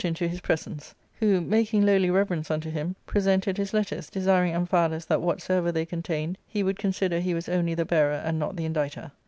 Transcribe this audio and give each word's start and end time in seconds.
'^Book 0.01 0.17
IIL 0.17 0.29
his 0.29 0.41
presence; 0.41 0.95
who, 1.19 1.41
making 1.41 1.85
lowly 1.85 2.09
reverence 2.09 2.49
unto 2.49 2.71
him, 2.71 2.95
pre 3.05 3.21
sented 3.21 3.57
his 3.57 3.71
letters, 3.71 4.09
desiring 4.09 4.51
Amphialus 4.55 5.05
that 5.05 5.21
whatsoever 5.21 5.71
they 5.71 5.85
contained 5.85 6.39
he 6.47 6.63
would 6.63 6.79
consider 6.79 7.19
he 7.19 7.35
was 7.35 7.47
only 7.47 7.75
the 7.75 7.85
bearer 7.85 8.15
and 8.15 8.39
not 8.39 8.55
the 8.55 8.67
inditer. 8.67 9.11